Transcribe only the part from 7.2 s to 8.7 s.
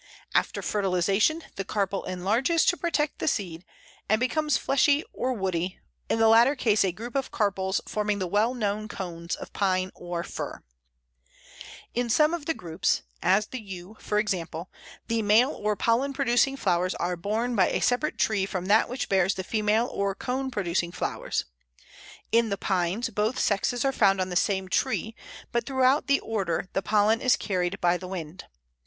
carpels forming the well